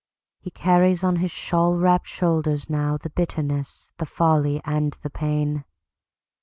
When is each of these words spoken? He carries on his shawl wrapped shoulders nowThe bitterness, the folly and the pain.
He 0.39 0.49
carries 0.49 1.03
on 1.03 1.17
his 1.17 1.29
shawl 1.29 1.75
wrapped 1.77 2.07
shoulders 2.07 2.65
nowThe 2.65 3.13
bitterness, 3.13 3.91
the 3.99 4.07
folly 4.07 4.59
and 4.65 4.93
the 5.03 5.11
pain. 5.11 5.63